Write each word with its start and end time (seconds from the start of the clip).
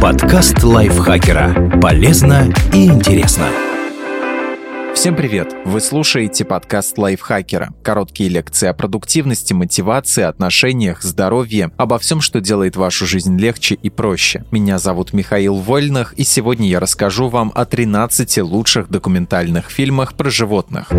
Подкаст 0.00 0.62
лайфхакера. 0.62 1.78
Полезно 1.80 2.52
и 2.74 2.86
интересно. 2.86 3.46
Всем 4.94 5.16
привет! 5.16 5.54
Вы 5.64 5.80
слушаете 5.80 6.44
подкаст 6.44 6.98
лайфхакера. 6.98 7.70
Короткие 7.82 8.28
лекции 8.28 8.68
о 8.68 8.74
продуктивности, 8.74 9.54
мотивации, 9.54 10.24
отношениях, 10.24 11.02
здоровье, 11.02 11.70
обо 11.78 11.98
всем, 11.98 12.20
что 12.20 12.40
делает 12.40 12.76
вашу 12.76 13.06
жизнь 13.06 13.38
легче 13.38 13.74
и 13.76 13.88
проще. 13.88 14.44
Меня 14.50 14.78
зовут 14.78 15.14
Михаил 15.14 15.54
Вольных, 15.54 16.12
и 16.14 16.24
сегодня 16.24 16.68
я 16.68 16.80
расскажу 16.80 17.28
вам 17.28 17.52
о 17.54 17.64
13 17.64 18.38
лучших 18.38 18.90
документальных 18.90 19.70
фильмах 19.70 20.14
про 20.14 20.28
животных. 20.28 20.90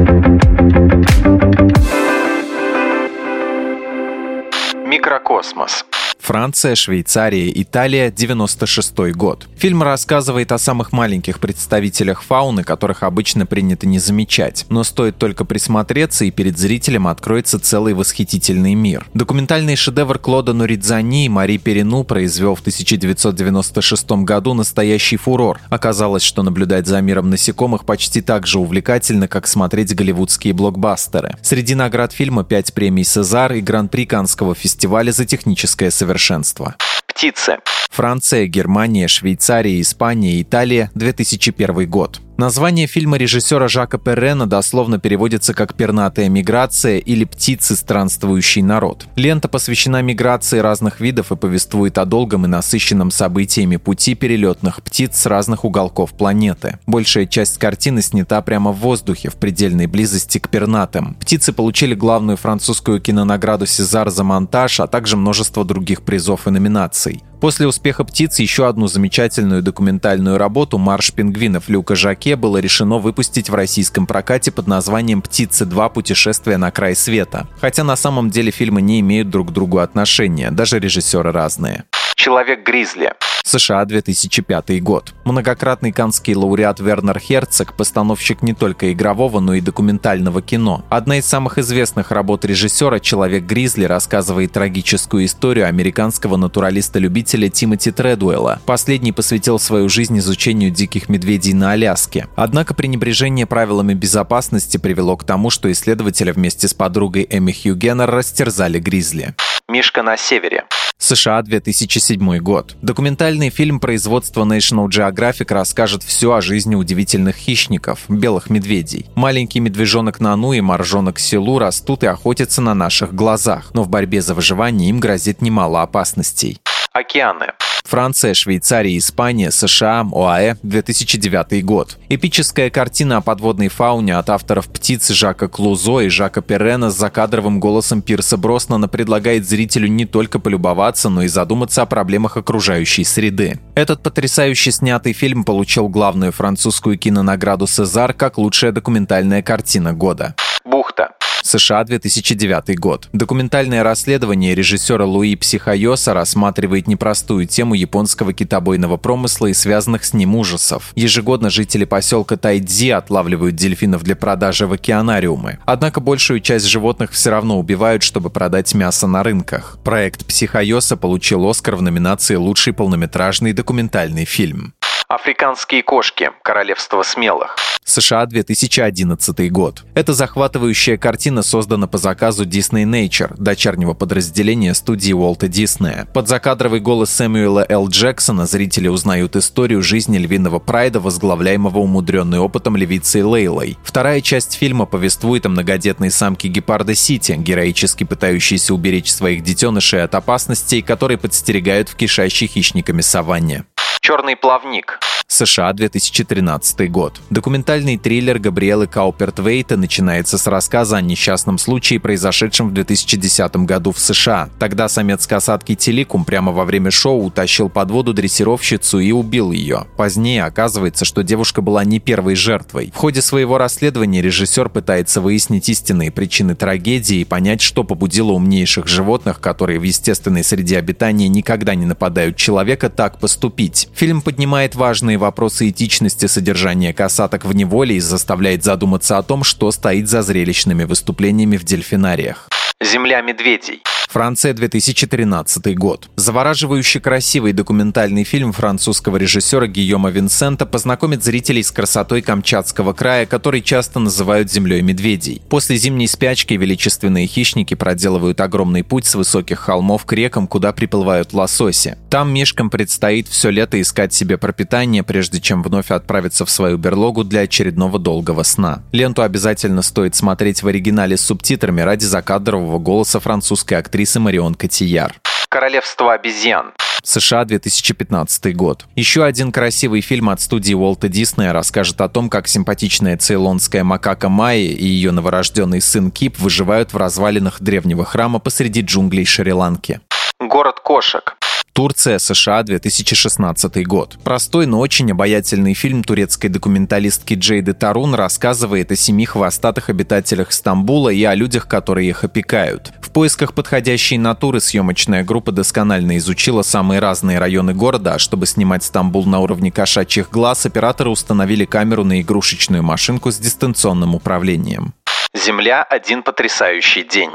Микрокосмос. 4.88 5.86
Франция, 6.22 6.76
Швейцария, 6.76 7.52
Италия, 7.64 8.12
96 8.12 9.12
год. 9.16 9.48
Фильм 9.58 9.82
рассказывает 9.82 10.52
о 10.52 10.60
самых 10.60 10.92
маленьких 10.92 11.40
представителях 11.40 12.22
фауны, 12.22 12.64
которых 12.64 13.02
обычно 13.02 13.48
принято 13.48 13.88
не 13.88 13.98
замечать. 13.98 14.66
Но 14.70 14.84
стоит 14.84 15.18
только 15.18 15.46
присмотреться, 15.46 16.24
и 16.26 16.32
перед 16.32 16.60
зрителем 16.60 17.08
откроется 17.08 17.60
целый 17.60 17.96
восхитительный 17.96 18.76
мир. 18.76 19.08
Документальный 19.16 19.76
шедевр 19.76 20.20
Клода 20.20 20.54
Нуридзани 20.54 21.26
и 21.26 21.30
Мари 21.30 21.58
Перину 21.58 22.04
произвел 22.04 22.54
в 22.54 22.60
1996 22.60 24.12
году 24.12 24.54
настоящий 24.54 25.18
фурор. 25.18 25.60
Оказалось, 25.70 26.24
что 26.24 26.44
наблюдать 26.44 26.86
за 26.86 27.02
миром 27.02 27.32
насекомых 27.32 27.84
почти 27.84 28.22
так 28.22 28.46
же 28.46 28.60
увлекательно, 28.60 29.28
как 29.28 29.48
смотреть 29.48 29.96
голливудские 29.96 30.54
блокбастеры. 30.54 31.36
Среди 31.42 31.74
наград 31.74 32.14
фильма 32.14 32.44
5 32.44 32.74
премий 32.76 33.04
«Сезар» 33.04 33.54
и 33.54 33.62
Гран-при 33.62 34.06
Канского 34.06 34.54
фестиваля 34.54 35.12
за 35.12 35.26
техническое 35.26 35.90
совершенство 35.90 36.11
совершенства. 36.12 36.76
Птицы. 37.08 37.58
Франция, 37.90 38.48
Германия, 38.48 39.08
Швейцария, 39.08 39.80
Испания, 39.80 40.42
Италия, 40.42 40.92
2001 40.96 41.90
год. 41.90 42.22
Название 42.42 42.88
фильма 42.88 43.18
режиссера 43.18 43.68
Жака 43.68 44.00
Перрена 44.00 44.50
дословно 44.50 44.98
переводится 44.98 45.54
как 45.54 45.76
«пернатая 45.76 46.28
миграция» 46.28 46.98
или 46.98 47.24
«птицы, 47.24 47.76
странствующий 47.76 48.64
народ». 48.64 49.06
Лента 49.16 49.48
посвящена 49.48 50.02
миграции 50.02 50.58
разных 50.58 51.00
видов 51.02 51.32
и 51.32 51.36
повествует 51.36 52.00
о 52.00 52.06
долгом 52.06 52.46
и 52.46 52.48
насыщенном 52.48 53.12
событиями 53.12 53.76
пути 53.76 54.16
перелетных 54.16 54.82
птиц 54.82 55.18
с 55.18 55.28
разных 55.28 55.66
уголков 55.66 56.14
планеты. 56.14 56.80
Большая 56.88 57.28
часть 57.28 57.60
картины 57.60 58.02
снята 58.02 58.42
прямо 58.42 58.72
в 58.72 58.80
воздухе, 58.80 59.30
в 59.30 59.36
предельной 59.36 59.86
близости 59.86 60.40
к 60.40 60.50
пернатым. 60.50 61.14
Птицы 61.22 61.54
получили 61.54 61.94
главную 61.94 62.38
французскую 62.38 63.00
кинонаграду 63.00 63.68
«Сезар» 63.68 64.10
за 64.10 64.24
монтаж, 64.24 64.80
а 64.80 64.88
также 64.88 65.16
множество 65.16 65.64
других 65.64 66.02
призов 66.02 66.48
и 66.48 66.50
номинаций. 66.50 67.22
После 67.42 67.66
успеха 67.66 68.04
«Птиц» 68.04 68.38
еще 68.38 68.68
одну 68.68 68.86
замечательную 68.86 69.64
документальную 69.64 70.38
работу 70.38 70.78
«Марш 70.78 71.12
пингвинов» 71.12 71.70
Люка 71.70 71.96
Жаке 71.96 72.36
было 72.36 72.60
решено 72.60 73.00
выпустить 73.00 73.50
в 73.50 73.56
российском 73.56 74.06
прокате 74.06 74.52
под 74.52 74.68
названием 74.68 75.24
«Птицы 75.24 75.66
2. 75.66 75.90
Путешествие 75.90 76.58
на 76.58 76.70
край 76.70 76.96
света». 76.96 77.48
Хотя 77.60 77.84
на 77.84 77.96
самом 77.96 78.30
деле 78.30 78.52
фильмы 78.52 78.84
не 78.84 79.00
имеют 79.00 79.32
друг 79.32 79.50
к 79.50 79.52
другу 79.52 79.80
отношения, 79.80 80.52
даже 80.52 80.78
режиссеры 80.78 81.32
разные. 81.32 81.86
Человек-гризли. 82.22 83.14
США, 83.44 83.84
2005 83.84 84.84
год. 84.84 85.16
Многократный 85.26 85.92
канский 85.92 86.36
лауреат 86.36 86.80
Вернер 86.80 87.18
Херцог– 87.18 87.76
постановщик 87.78 88.44
не 88.44 88.54
только 88.54 88.94
игрового, 88.94 89.40
но 89.40 89.56
и 89.56 89.60
документального 89.60 90.44
кино. 90.44 90.86
Одна 90.90 91.18
из 91.18 91.26
самых 91.26 91.58
известных 91.58 92.12
работ 92.12 92.46
режиссера 92.46 93.00
«Человек-гризли» 93.00 93.86
рассказывает 93.86 94.52
трагическую 94.52 95.26
историю 95.26 95.66
американского 95.66 96.38
натуралиста-любителя 96.38 97.50
Тимоти 97.50 97.90
Тредуэлла. 97.90 98.60
Последний 98.68 99.14
посвятил 99.14 99.58
свою 99.58 99.90
жизнь 99.90 100.20
изучению 100.20 100.70
диких 100.70 101.10
медведей 101.10 101.54
на 101.54 101.72
Аляске. 101.72 102.28
Однако 102.36 102.76
пренебрежение 102.76 103.48
правилами 103.48 103.96
безопасности 103.96 104.78
привело 104.78 105.18
к 105.18 105.24
тому, 105.24 105.50
что 105.50 105.72
исследователя 105.72 106.34
вместе 106.34 106.68
с 106.68 106.76
подругой 106.76 107.26
Эми 107.32 107.52
Хью 107.52 107.76
Геннер 107.76 108.12
растерзали 108.12 108.78
гризли. 108.78 109.34
Мишка 109.72 110.04
на 110.04 110.18
севере. 110.18 110.66
США, 110.98 111.42
2007 111.42 112.40
год. 112.40 112.76
Документальный 112.82 113.50
фильм 113.50 113.80
производства 113.80 114.44
National 114.44 114.90
Geographic 114.90 115.54
расскажет 115.54 116.04
все 116.04 116.34
о 116.34 116.42
жизни 116.42 116.76
удивительных 116.76 117.38
хищников– 117.38 118.02
белых 118.10 118.50
медведей. 118.50 119.06
Маленький 119.16 119.62
медвежонок 119.62 120.20
Нану 120.20 120.52
и 120.52 120.60
моржонок 120.60 121.20
Силу 121.20 121.58
растут 121.58 122.04
и 122.04 122.08
охотятся 122.08 122.62
на 122.62 122.74
наших 122.74 123.16
глазах, 123.16 123.72
но 123.74 123.84
в 123.84 123.90
борьбе 123.90 124.22
за 124.22 124.34
выживание 124.34 124.90
им 124.90 125.00
грозит 125.00 125.42
немало 125.42 125.82
опасностей. 125.82 126.60
Океаны. 126.94 127.54
Франция, 127.86 128.34
Швейцария, 128.34 128.98
Испания, 128.98 129.52
США, 129.52 130.06
ОАЭ, 130.14 130.56
2009 130.64 131.64
год. 131.64 131.98
Эпическая 132.10 132.70
картина 132.70 133.18
о 133.18 133.22
подводной 133.22 133.70
фауне 133.70 134.16
от 134.16 134.30
авторов 134.30 134.68
«Птиц» 134.68 135.10
Жака 135.10 135.48
Клузо 135.48 136.00
и 136.00 136.10
Жака 136.10 136.42
Перена 136.42 136.90
с 136.90 136.98
закадровым 136.98 137.60
голосом 137.60 138.02
Пирса 138.02 138.38
Броснана 138.38 138.88
предлагает 138.88 139.48
зрителю 139.48 139.88
не 139.88 140.06
только 140.06 140.40
полюбоваться, 140.40 141.10
но 141.10 141.24
и 141.24 141.28
задуматься 141.28 141.82
о 141.82 141.86
проблемах 141.86 142.38
окружающей 142.38 143.04
среды. 143.04 143.60
Этот 143.76 144.04
потрясающе 144.04 144.72
снятый 144.72 145.14
фильм 145.14 145.44
получил 145.44 145.90
главную 145.90 146.32
французскую 146.32 146.98
кинонаграду 146.98 147.68
«Сезар» 147.68 148.14
как 148.14 148.38
лучшая 148.38 148.72
документальная 148.72 149.42
картина 149.42 149.94
года. 149.94 150.36
Бухта. 150.64 151.16
США, 151.44 151.84
2009 151.84 152.80
год. 152.80 153.10
Документальное 153.14 153.84
расследование 153.84 154.56
режиссера 154.56 155.06
Луи 155.06 155.36
Психайоса 155.36 156.14
рассматривает 156.14 156.88
непростую 156.88 157.46
тему 157.48 157.74
японского 157.74 158.34
китобойного 158.34 158.98
промысла 158.98 159.48
и 159.48 159.54
связанных 159.54 160.06
с 160.06 160.14
ним 160.14 160.36
ужасов. 160.36 160.92
Ежегодно 160.96 161.50
жители 161.50 161.86
поселка 161.86 162.38
Тайдзи 162.38 162.90
отлавливают 162.90 163.56
дельфинов 163.56 164.04
для 164.04 164.16
продажи 164.16 164.68
в 164.68 164.74
океанариумы. 164.74 165.60
Однако 165.66 166.00
большую 166.00 166.40
часть 166.40 166.66
животных 166.66 167.12
все 167.12 167.30
равно 167.30 167.60
убивают, 167.60 168.04
чтобы 168.04 168.30
продать 168.30 168.74
мясо 168.74 169.08
на 169.08 169.24
рынках. 169.24 169.78
Проект 169.84 170.26
Психайоса 170.26 170.98
получил 170.98 171.48
Оскар 171.48 171.76
в 171.76 171.82
номинации 171.82 172.36
«Лучший 172.36 172.74
полнометражный 172.74 173.54
документальный 173.54 174.26
фильм». 174.26 174.74
Африканские 175.08 175.84
кошки. 175.84 176.32
Королевство 176.42 177.04
смелых. 177.04 177.58
США, 177.92 178.26
2011 178.26 179.52
год. 179.52 179.84
Эта 179.94 180.14
захватывающая 180.14 180.98
картина 180.98 181.44
создана 181.44 181.88
по 181.88 181.98
заказу 181.98 182.46
Disney 182.46 182.86
Nature, 182.86 183.36
дочернего 183.38 183.94
подразделения 183.94 184.74
студии 184.74 185.14
Уолта 185.14 185.48
Диснея. 185.48 186.08
Под 186.14 186.28
закадровый 186.28 186.80
голос 186.80 187.12
Сэмюэла 187.12 187.66
Л. 187.70 187.90
Джексона 187.90 188.46
зрители 188.46 188.88
узнают 188.88 189.36
историю 189.36 189.84
жизни 189.84 190.18
львиного 190.18 190.60
прайда, 190.60 191.00
возглавляемого 191.00 191.80
умудренной 191.80 192.40
опытом 192.40 192.78
левицей 192.78 193.24
Лейлой. 193.24 193.78
Вторая 193.84 194.22
часть 194.22 194.54
фильма 194.54 194.86
повествует 194.86 195.46
о 195.46 195.50
многодетной 195.50 196.12
самке 196.12 196.48
гепарда 196.48 196.96
Сити, 196.96 197.36
героически 197.38 198.04
пытающейся 198.04 198.74
уберечь 198.74 199.12
своих 199.12 199.44
детенышей 199.44 200.04
от 200.04 200.16
опасностей, 200.16 200.82
которые 200.82 201.18
подстерегают 201.18 201.90
в 201.90 201.96
кишащей 201.96 202.48
хищниками 202.48 203.02
саванне. 203.02 203.66
Черный 204.02 204.36
плавник. 204.36 205.00
США, 205.28 205.72
2013 205.74 206.92
год. 206.92 207.22
Документальный 207.30 207.98
триллер 207.98 208.38
Габриэлы 208.38 208.88
Кауперт-Вейта 208.88 209.78
начинается 209.78 210.38
с 210.38 210.46
рассказа 210.48 210.98
о 210.98 211.02
несчастном 211.02 211.58
случае, 211.58 212.00
произошедшем 212.00 212.70
в 212.70 212.74
2010 212.74 213.56
году 213.58 213.92
в 213.92 214.00
США. 214.00 214.50
Тогда 214.60 214.90
самец 214.90 215.26
касатки 215.28 215.76
Теликум 215.76 216.26
прямо 216.26 216.52
во 216.52 216.66
время 216.66 216.92
шоу 216.92 217.24
утащил 217.24 217.70
под 217.70 217.92
воду 217.92 218.14
дрессировщицу 218.14 219.00
и 219.00 219.12
убил 219.12 219.52
ее. 219.52 219.86
Позднее 219.96 220.44
оказывается, 220.44 221.06
что 221.06 221.24
девушка 221.24 221.62
была 221.62 221.86
не 221.86 222.00
первой 222.00 222.36
жертвой. 222.36 222.92
В 222.94 222.98
ходе 222.98 223.22
своего 223.22 223.58
расследования 223.58 224.22
режиссер 224.22 224.68
пытается 224.68 225.22
выяснить 225.22 225.70
истинные 225.70 226.12
причины 226.12 226.56
трагедии 226.56 227.18
и 227.18 227.26
понять, 227.26 227.62
что 227.62 227.84
побудило 227.86 228.32
умнейших 228.32 228.88
животных, 228.88 229.40
которые 229.40 229.80
в 229.80 229.84
естественной 229.84 230.44
среде 230.44 230.78
обитания 230.78 231.30
никогда 231.30 231.74
не 231.76 231.86
нападают 231.86 232.36
человека, 232.36 232.90
так 232.90 233.20
поступить. 233.20 233.88
Фильм 233.96 234.22
поднимает 234.22 234.76
важные 234.76 235.18
вопросы 235.18 235.70
этичности 235.70 236.26
содержания 236.26 236.94
касаток 236.94 237.46
в 237.46 237.54
неволе 237.54 237.96
и 237.96 238.00
заставляет 238.00 238.64
задуматься 238.64 239.18
о 239.18 239.24
том, 239.24 239.44
что 239.44 239.72
стоит 239.72 240.10
за 240.10 240.22
зрелищными 240.22 240.86
выступлениями 240.86 241.58
в 241.58 241.64
дельфинариях. 241.64 242.50
Земля 242.82 243.22
медведей. 243.22 243.82
Франция, 244.12 244.54
2013 244.54 245.74
год. 245.78 246.10
Завораживающе 246.18 247.00
красивый 247.00 247.54
документальный 247.54 248.26
фильм 248.26 248.52
французского 248.52 249.16
режиссера 249.16 249.68
Гийома 249.68 250.10
Винсента 250.10 250.66
познакомит 250.66 251.24
зрителей 251.24 251.64
с 251.64 251.72
красотой 251.72 252.22
Камчатского 252.22 252.92
края, 252.92 253.26
который 253.26 253.62
часто 253.62 254.02
называют 254.02 254.52
землей 254.52 254.82
медведей. 254.82 255.42
После 255.48 255.78
зимней 255.78 256.10
спячки 256.10 256.56
величественные 256.56 257.26
хищники 257.26 257.74
проделывают 257.74 258.42
огромный 258.42 258.84
путь 258.84 259.06
с 259.06 259.16
высоких 259.16 259.60
холмов 259.60 260.04
к 260.04 260.12
рекам, 260.12 260.46
куда 260.46 260.74
приплывают 260.74 261.32
лососи. 261.32 261.96
Там 262.10 262.34
мишкам 262.34 262.70
предстоит 262.70 263.30
все 263.30 263.50
лето 263.50 263.80
искать 263.80 264.14
себе 264.14 264.38
пропитание, 264.38 265.04
прежде 265.04 265.40
чем 265.40 265.64
вновь 265.64 265.90
отправиться 265.90 266.46
в 266.46 266.50
свою 266.50 266.78
берлогу 266.78 267.24
для 267.24 267.42
очередного 267.42 267.98
долгого 267.98 268.44
сна. 268.44 268.84
Ленту 268.92 269.22
обязательно 269.22 269.82
стоит 269.82 270.16
смотреть 270.16 270.64
в 270.64 270.68
оригинале 270.68 271.16
с 271.16 271.22
субтитрами 271.22 271.80
ради 271.80 272.04
закадрового 272.04 272.78
голоса 272.78 273.22
французской 273.22 273.76
актрисы 273.76 274.01
актрисы 274.02 274.20
Марион 274.20 274.56
Котияр. 274.56 275.14
Королевство 275.48 276.14
обезьян. 276.14 276.72
США 277.04 277.46
2015 277.46 278.56
год. 278.56 278.86
Еще 278.96 279.24
один 279.24 279.52
красивый 279.52 280.02
фильм 280.02 280.30
от 280.30 280.42
студии 280.42 280.74
Уолта 280.74 281.08
Диснея 281.08 281.54
расскажет 281.54 282.02
о 282.02 282.10
том, 282.10 282.30
как 282.30 282.48
симпатичная 282.48 283.18
цейлонская 283.18 283.84
макака 283.84 284.30
Майи 284.30 284.72
и 284.72 284.86
ее 284.86 285.12
новорожденный 285.12 285.82
сын 285.82 286.10
Кип 286.10 286.40
выживают 286.40 286.94
в 286.94 286.98
развалинах 286.98 287.62
древнего 287.62 288.04
храма 288.04 288.40
посреди 288.40 288.82
джунглей 288.82 289.26
Шри-Ланки. 289.26 290.00
Город 290.40 290.80
кошек. 290.80 291.36
Турция, 291.74 292.20
США, 292.20 292.64
2016 292.64 293.88
год. 293.88 294.18
Простой, 294.24 294.66
но 294.66 294.80
очень 294.80 295.10
обаятельный 295.12 295.74
фильм 295.74 296.04
турецкой 296.04 296.50
документалистки 296.50 297.34
Джейды 297.34 297.74
Тарун 297.74 298.14
рассказывает 298.14 298.92
о 298.92 298.98
семи 298.98 299.26
хвостатых 299.26 299.90
обитателях 299.90 300.52
Стамбула 300.52 301.10
и 301.10 301.24
о 301.24 301.34
людях, 301.34 301.68
которые 301.68 302.10
их 302.10 302.26
опекают. 302.26 302.92
В 303.12 303.14
поисках 303.14 303.54
подходящей 303.54 304.18
натуры 304.18 304.62
съемочная 304.62 305.26
группа 305.26 305.52
досконально 305.52 306.16
изучила 306.16 306.62
самые 306.62 307.02
разные 307.02 307.40
районы 307.40 307.74
города, 307.74 308.18
чтобы 308.18 308.46
снимать 308.46 308.84
Стамбул 308.84 309.26
на 309.26 309.40
уровне 309.42 309.70
кошачьих 309.70 310.30
глаз, 310.30 310.66
операторы 310.66 311.10
установили 311.10 311.66
камеру 311.66 312.06
на 312.06 312.22
игрушечную 312.22 312.84
машинку 312.84 313.30
с 313.30 313.38
дистанционным 313.38 314.16
управлением. 314.16 314.94
Земля– 315.34 315.84
один 315.90 316.24
потрясающий 316.24 317.04
день. 317.04 317.32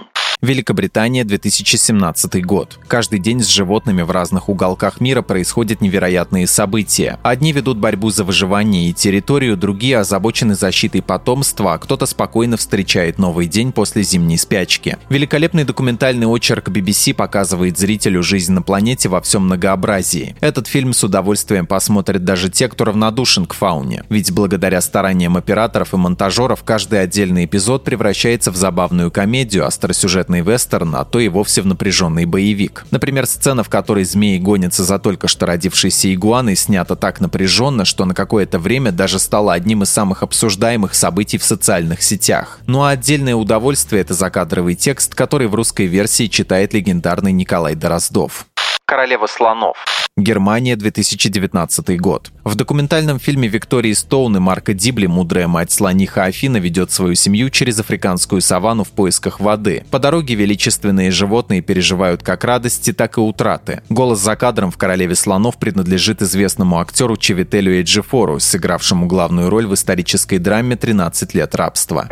Великобритания, 0.47 1.25
2017 1.25 2.45
год. 2.45 2.79
Каждый 2.87 3.19
день 3.19 3.43
с 3.43 3.49
животными 3.49 4.03
в 4.03 4.13
разных 4.13 4.49
уголках 4.49 5.01
мира 5.01 5.21
происходят 5.21 5.81
невероятные 5.81 6.47
события. 6.47 7.19
Одни 7.25 7.53
ведут 7.53 7.79
борьбу 7.79 8.11
за 8.11 8.23
выживание 8.23 8.89
и 8.89 8.93
территорию, 8.93 9.57
другие 9.57 9.99
озабочены 9.99 10.55
защитой 10.55 11.01
потомства, 11.01 11.75
а 11.75 11.79
кто-то 11.79 12.07
спокойно 12.07 12.57
встречает 12.57 13.19
новый 13.19 13.49
день 13.49 13.73
после 13.73 14.05
зимней 14.05 14.39
спячки. 14.39 14.99
Великолепный 15.09 15.65
документальный 15.65 16.29
очерк 16.29 16.69
BBC 16.69 17.13
показывает 17.13 17.77
зрителю 17.77 18.23
жизнь 18.23 18.53
на 18.53 18.63
планете 18.63 19.09
во 19.09 19.21
всем 19.21 19.47
многообразии. 19.47 20.37
Этот 20.41 20.69
фильм 20.69 20.93
с 20.93 21.03
удовольствием 21.03 21.67
посмотрят 21.67 22.23
даже 22.23 22.51
те, 22.51 22.69
кто 22.69 22.85
равнодушен 22.85 23.47
к 23.47 23.55
фауне. 23.55 24.05
Ведь 24.11 24.31
благодаря 24.31 24.81
стараниям 24.81 25.37
операторов 25.37 25.93
и 25.93 25.97
монтажеров 25.97 26.63
каждый 26.63 27.03
отдельный 27.03 27.47
эпизод 27.47 27.83
превращается 27.83 28.53
в 28.53 28.57
забавную 28.57 29.11
комедию, 29.11 29.67
остросюжетный 29.67 30.36
сюжетный 30.37 30.41
вестерн, 30.41 30.97
а 30.97 31.05
то 31.05 31.19
и 31.19 31.29
вовсе 31.29 31.63
в 31.63 31.67
напряженный 31.67 32.25
боевик. 32.25 32.85
Например, 32.91 33.27
сцена, 33.27 33.63
в 33.63 33.69
которой 33.69 34.05
змеи 34.05 34.39
гонятся 34.39 34.85
за 34.85 34.99
только 34.99 35.29
что 35.29 35.47
родившейся 35.47 36.13
игуаной, 36.13 36.57
снята 36.57 36.97
так 36.97 37.21
напряженно, 37.21 37.85
что 37.85 38.05
на 38.05 38.15
какое-то 38.15 38.59
время 38.59 38.93
даже 38.93 39.19
стала 39.19 39.53
одним 39.55 39.83
из 39.83 39.91
самых 39.91 40.23
обсуждаемых 40.23 40.95
событий 40.95 41.39
в 41.39 41.45
социальных 41.45 42.03
сетях. 42.03 42.59
Ну 42.67 42.83
а 42.83 42.91
отдельное 42.91 43.35
удовольствие– 43.35 44.03
это 44.03 44.15
закадровый 44.15 44.75
текст, 44.75 45.15
который 45.15 45.49
в 45.49 45.55
русской 45.55 45.87
версии 45.87 46.27
читает 46.27 46.75
легендарный 46.75 47.33
Николай 47.33 47.75
Дороздов. 47.75 48.47
Королева 48.87 49.27
слонов. 49.27 49.77
Германия, 50.19 50.77
2019 50.77 52.01
год. 52.01 52.31
В 52.43 52.55
документальном 52.55 53.19
фильме 53.19 53.49
Виктории 53.49 53.93
Стоун 53.93 54.35
и 54.39 54.41
Марка 54.41 54.73
Дибли 54.73 55.05
мудрая 55.05 55.47
мать 55.47 55.71
слониха 55.71 56.25
Афина 56.25 56.57
ведет 56.57 56.91
свою 56.91 57.15
семью 57.15 57.51
через 57.51 57.79
африканскую 57.81 58.41
саванну 58.41 58.85
в 58.85 58.93
поисках 58.93 59.41
воды. 59.41 59.85
По 59.91 59.99
дороге 59.99 60.35
величественные 60.35 61.11
животные 61.11 61.61
переживают 61.61 62.23
как 62.23 62.45
радости, 62.45 62.95
так 62.95 63.19
и 63.19 63.21
утраты. 63.21 63.83
Голос 63.91 64.21
за 64.21 64.37
кадром 64.37 64.71
в 64.71 64.79
«Королеве 64.79 65.15
слонов» 65.15 65.59
принадлежит 65.59 66.23
известному 66.23 66.81
актеру 66.81 67.19
Чевителю 67.19 67.79
Эджифору, 67.79 68.41
сыгравшему 68.41 69.07
главную 69.07 69.51
роль 69.51 69.67
в 69.67 69.75
исторической 69.75 70.39
драме 70.39 70.77
«13 70.77 71.37
лет 71.37 71.55
рабства». 71.55 72.09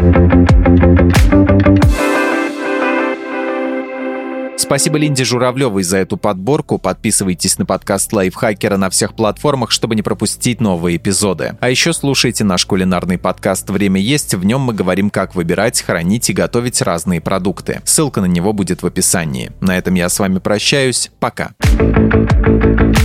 Спасибо 4.56 4.99
Линде 4.99 5.25
Журавлевой 5.25 5.83
за 5.83 5.99
эту 5.99 6.17
подборку. 6.17 6.79
Подписывайтесь 6.79 7.59
на 7.59 7.67
подкаст 7.67 8.12
Лайфхакера 8.12 8.77
на 8.77 8.91
всех 8.91 9.15
платформах, 9.15 9.71
чтобы 9.71 9.95
не 9.97 10.03
пропустить 10.03 10.61
новые 10.61 10.97
эпизоды. 10.97 11.56
А 11.61 11.69
еще 11.71 11.93
слушайте 11.93 12.45
наш 12.45 12.65
кулинарный 12.65 13.19
подкаст 13.19 13.69
«Время 13.71 14.01
есть». 14.01 14.35
В 14.35 14.45
нем 14.45 14.61
мы 14.61 14.73
говорим, 14.73 15.11
как 15.11 15.35
выбирать, 15.35 15.83
хранить 15.83 16.31
и 16.31 16.33
готовить 16.33 16.81
разные 16.83 17.21
продукты. 17.21 17.83
Ссылка 17.85 18.21
на 18.21 18.27
него 18.27 18.53
будет 18.53 18.83
в 18.83 18.87
описании. 18.87 19.53
На 19.61 19.77
этом 19.77 19.95
я 19.95 20.09
с 20.09 20.19
вами 20.19 20.39
прощаюсь. 20.39 21.11
Пока. 21.19 21.51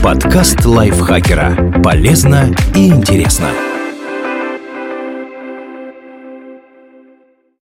Подкаст 0.04 0.66
Лайфхакера. 0.66 1.81
Полезно 1.84 2.56
и 2.75 2.88
интересно. 2.90 3.50